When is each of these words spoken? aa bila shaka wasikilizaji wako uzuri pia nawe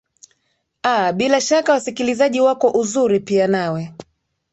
aa 0.83 1.11
bila 1.11 1.41
shaka 1.41 1.73
wasikilizaji 1.73 2.41
wako 2.41 2.69
uzuri 2.71 3.19
pia 3.19 3.47
nawe 3.47 3.93